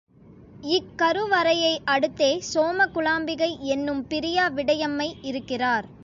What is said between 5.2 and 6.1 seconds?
இருக்கிறார்.